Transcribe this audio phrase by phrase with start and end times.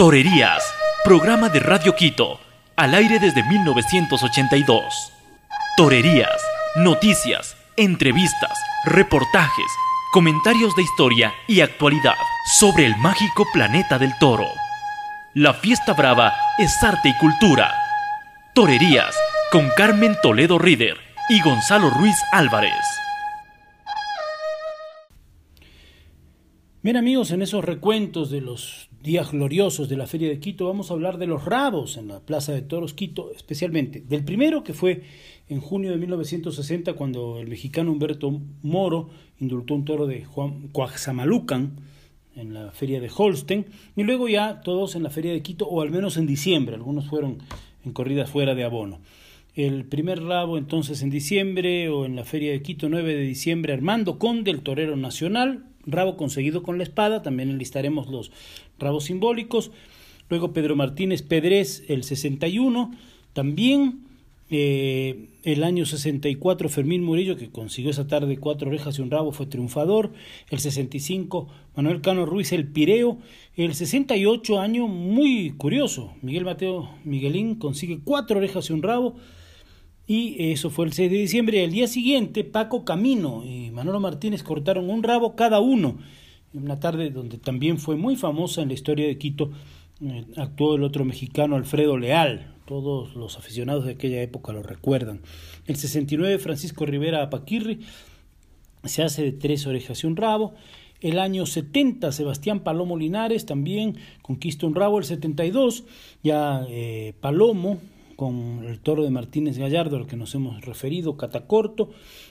[0.00, 0.64] Torerías,
[1.04, 2.40] programa de Radio Quito,
[2.74, 4.82] al aire desde 1982.
[5.76, 6.40] Torerías,
[6.76, 9.66] noticias, entrevistas, reportajes,
[10.10, 12.14] comentarios de historia y actualidad
[12.58, 14.46] sobre el mágico planeta del toro.
[15.34, 17.70] La fiesta brava es arte y cultura.
[18.54, 19.14] Torerías
[19.52, 20.96] con Carmen Toledo Rider
[21.28, 22.72] y Gonzalo Ruiz Álvarez.
[26.82, 30.90] Bien amigos, en esos recuentos de los días gloriosos de la Feria de Quito vamos
[30.90, 34.72] a hablar de los rabos en la Plaza de Toros Quito, especialmente del primero que
[34.72, 35.02] fue
[35.50, 39.10] en junio de 1960 cuando el mexicano Humberto Moro
[39.40, 41.76] indultó un toro de Juan Coaxamalucan
[42.34, 45.82] en la Feria de Holstein y luego ya todos en la Feria de Quito o
[45.82, 47.40] al menos en diciembre, algunos fueron
[47.84, 49.00] en corridas fuera de abono.
[49.54, 53.74] El primer rabo entonces en diciembre o en la Feria de Quito 9 de diciembre
[53.74, 58.30] Armando Conde, el torero nacional, rabo conseguido con la espada, también enlistaremos los
[58.78, 59.70] rabos simbólicos.
[60.28, 62.92] Luego Pedro Martínez Pedrés, el 61,
[63.32, 64.10] también
[64.52, 69.30] eh, el año 64 Fermín Murillo, que consiguió esa tarde cuatro orejas y un rabo,
[69.32, 70.12] fue triunfador.
[70.50, 73.18] El 65 Manuel Cano Ruiz, el Pireo.
[73.56, 79.16] El 68 año muy curioso, Miguel Mateo Miguelín consigue cuatro orejas y un rabo.
[80.12, 81.62] Y eso fue el 6 de diciembre.
[81.62, 85.98] El día siguiente, Paco Camino y Manolo Martínez cortaron un rabo cada uno.
[86.52, 89.52] En una tarde donde también fue muy famosa en la historia de Quito,
[90.04, 92.56] eh, actuó el otro mexicano Alfredo Leal.
[92.64, 95.20] Todos los aficionados de aquella época lo recuerdan.
[95.68, 97.78] El 69, Francisco Rivera Apaquirri
[98.82, 100.54] se hace de tres orejas y un rabo.
[101.00, 104.98] El año 70, Sebastián Palomo Linares también conquista un rabo.
[104.98, 105.84] El 72,
[106.24, 107.78] ya eh, Palomo
[108.20, 111.88] con el toro de Martínez Gallardo al que nos hemos referido, Catacorto,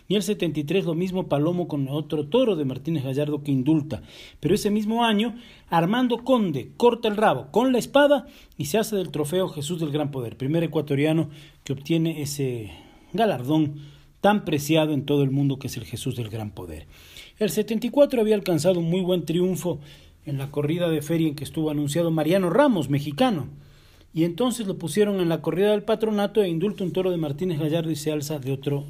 [0.07, 4.03] y el 73 lo mismo Palomo con otro toro de Martínez Gallardo que indulta.
[4.39, 5.33] Pero ese mismo año,
[5.67, 9.89] Armando Conde corta el rabo con la espada y se hace del trofeo Jesús del
[9.89, 11.31] Gran Poder, primer ecuatoriano
[11.63, 12.69] que obtiene ese
[13.11, 13.77] galardón
[14.21, 16.85] tan preciado en todo el mundo que es el Jesús del Gran Poder.
[17.39, 19.79] El 74 había alcanzado un muy buen triunfo
[20.27, 23.47] en la corrida de feria en que estuvo anunciado Mariano Ramos, mexicano
[24.13, 27.59] y entonces lo pusieron en la corrida del patronato e indulta un toro de Martínez
[27.59, 28.85] Gallardo y se alza de otro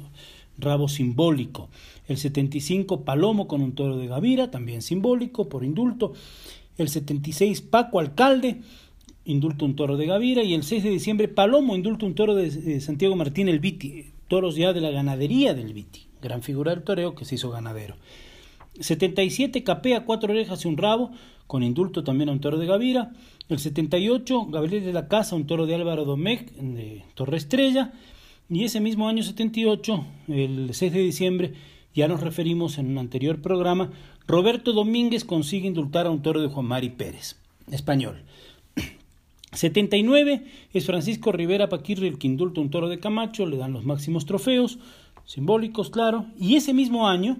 [0.58, 1.68] rabo simbólico.
[2.08, 6.12] El 75 Palomo con un toro de Gavira, también simbólico por indulto.
[6.78, 8.60] El 76 Paco Alcalde,
[9.24, 10.42] indulta un toro de Gavira.
[10.42, 14.56] Y el 6 de diciembre Palomo indulta un toro de Santiago Martín el Viti, toros
[14.56, 17.96] ya de la ganadería del Viti, gran figura del toreo que se hizo ganadero.
[18.78, 21.10] 77 Capea, cuatro orejas y un rabo,
[21.46, 23.12] con indulto también a un toro de Gavira.
[23.48, 27.92] El 78, Gabriel de la Casa, un toro de Álvaro Domecq, de Torre Estrella.
[28.48, 31.52] Y ese mismo año 78, el 6 de diciembre,
[31.94, 33.90] ya nos referimos en un anterior programa,
[34.26, 37.36] Roberto Domínguez consigue indultar a un toro de Juan Mari Pérez,
[37.70, 38.22] español.
[39.52, 43.84] 79 es Francisco Rivera Paquirri el que indulta un toro de Camacho, le dan los
[43.84, 44.78] máximos trofeos,
[45.26, 46.26] simbólicos, claro.
[46.38, 47.38] Y ese mismo año,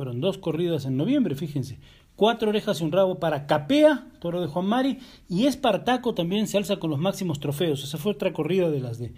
[0.00, 1.78] fueron dos corridas en noviembre, fíjense,
[2.16, 4.96] cuatro orejas y un rabo para Capea, toro de Juan Mari,
[5.28, 7.84] y Espartaco también se alza con los máximos trofeos.
[7.84, 9.12] Esa fue otra corrida de las de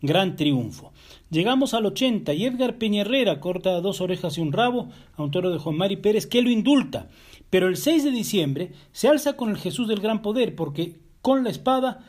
[0.00, 0.92] gran triunfo.
[1.28, 3.04] Llegamos al 80 y Edgar Peña
[3.40, 6.50] corta dos orejas y un rabo a un toro de Juan Mari Pérez que lo
[6.50, 7.08] indulta.
[7.50, 11.42] Pero el 6 de diciembre se alza con el Jesús del Gran Poder porque con
[11.42, 12.06] la espada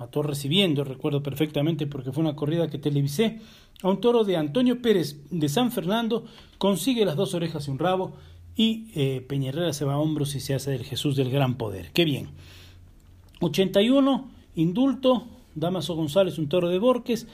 [0.00, 3.38] mató recibiendo, recuerdo perfectamente porque fue una corrida que televisé,
[3.82, 6.24] a un toro de Antonio Pérez de San Fernando,
[6.56, 8.14] consigue las dos orejas y un rabo
[8.56, 11.90] y eh, Peña se va a hombros y se hace del Jesús del gran poder.
[11.92, 12.30] Qué bien.
[13.40, 17.26] 81, indulto, Damaso González, un toro de Borques.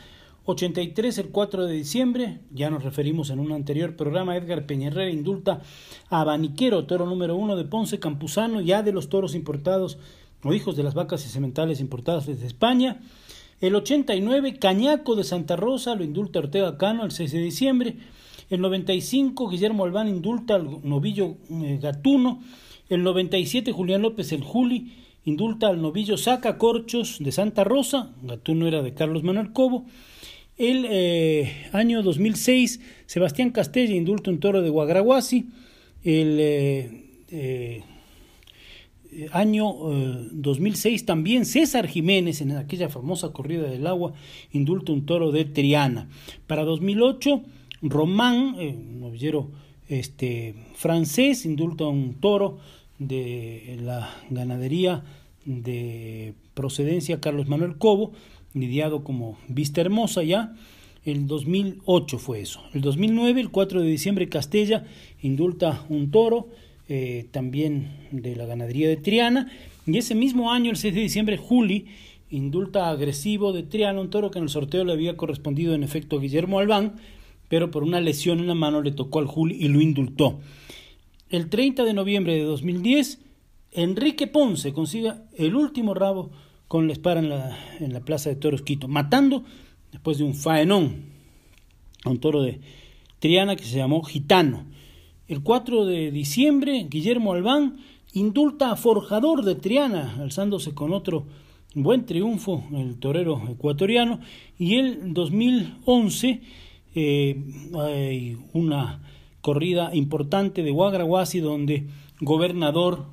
[0.47, 5.60] 83, el 4 de diciembre, ya nos referimos en un anterior programa, Edgar Peñerrera indulta
[6.09, 9.98] a Abaniquero, toro número uno de Ponce Campuzano, ya de los toros importados
[10.42, 13.00] o hijos de las vacas y sementales importadas desde España.
[13.60, 17.97] El 89, Cañaco de Santa Rosa, lo indulta Ortega Cano el 6 de diciembre.
[18.50, 22.42] El 95, Guillermo Albán indulta al novillo eh, Gatuno.
[22.88, 24.92] El 97, Julián López el Juli
[25.24, 28.12] indulta al novillo Saca Corchos de Santa Rosa.
[28.22, 29.86] Gatuno era de Carlos Manuel Cobo.
[30.56, 35.48] El eh, año 2006, Sebastián Castella indulta un toro de Guagraguasi.
[36.04, 37.82] El eh,
[39.32, 39.72] año
[40.32, 44.12] 2006 también César Jiménez, en aquella famosa corrida del agua,
[44.53, 46.08] indulta un toro de Triana.
[46.47, 47.42] Para 2008,
[47.82, 49.50] Román, eh, un novillero
[49.88, 52.58] este, francés, indulta un toro
[52.98, 55.04] de la ganadería
[55.44, 58.12] de procedencia Carlos Manuel Cobo,
[58.54, 60.54] lidiado como Vista Hermosa ya.
[61.04, 62.62] El 2008 fue eso.
[62.74, 64.84] El 2009, el 4 de diciembre, Castella
[65.22, 66.48] indulta un toro,
[66.88, 69.50] eh, también de la ganadería de Triana.
[69.86, 71.86] Y ese mismo año, el 6 de diciembre, Juli
[72.30, 76.16] indulta agresivo de Triano, un toro que en el sorteo le había correspondido en efecto
[76.16, 76.97] a Guillermo Albán,
[77.48, 80.41] pero por una lesión en la mano le tocó al Juli y lo indultó.
[81.30, 83.21] El 30 de noviembre de 2010,
[83.72, 86.30] Enrique Ponce consigue el último rabo
[86.68, 89.44] con la espada en la, en la plaza de Toros Quito, matando
[89.92, 91.04] después de un faenón
[92.04, 92.60] a un toro de
[93.18, 94.65] Triana que se llamó Gitano.
[95.28, 97.78] El 4 de diciembre, Guillermo Albán
[98.13, 101.25] indulta a Forjador de Triana, alzándose con otro
[101.75, 104.21] buen triunfo el torero ecuatoriano.
[104.57, 106.41] Y el 2011
[106.95, 107.43] eh,
[107.75, 109.03] hay una
[109.41, 111.87] corrida importante de Guagraguasi donde
[112.21, 113.07] gobernador,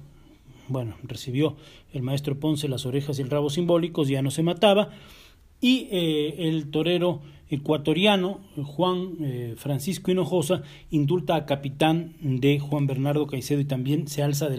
[0.67, 1.57] bueno, recibió
[1.93, 4.89] el maestro Ponce las orejas y el rabo simbólicos, ya no se mataba,
[5.63, 10.61] y eh, el torero ecuatoriano Juan eh, Francisco Hinojosa
[10.91, 14.49] indulta a capitán de Juan Bernardo Caicedo y también se alza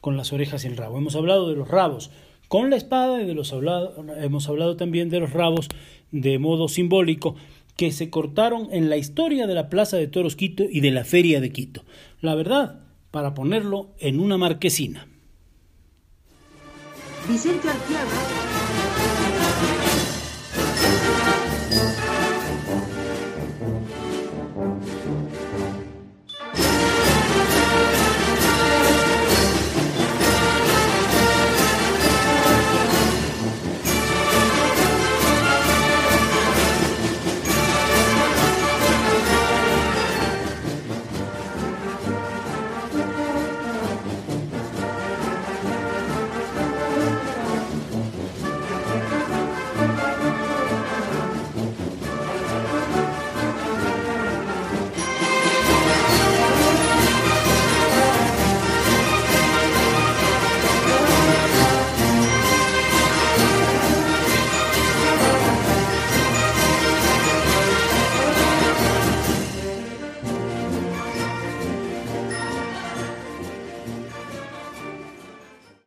[0.00, 0.96] con las orejas y el rabo.
[0.96, 2.12] Hemos hablado de los rabos
[2.46, 5.66] con la espada y de los hablado, hemos hablado también de los rabos
[6.12, 7.34] de modo simbólico
[7.74, 11.04] que se cortaron en la historia de la Plaza de Toros Quito y de la
[11.04, 11.82] Feria de Quito.
[12.20, 12.78] La verdad,
[13.10, 15.08] para ponerlo en una marquesina.
[17.28, 18.57] Vicente Arteaga
[21.70, 22.07] Thank you.